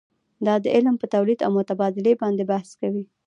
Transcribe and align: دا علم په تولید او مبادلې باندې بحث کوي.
دا 0.45 0.53
علم 0.75 0.95
په 1.01 1.05
تولید 1.13 1.39
او 1.45 1.51
مبادلې 1.57 2.13
باندې 2.21 2.43
بحث 2.51 2.69
کوي. 2.81 3.03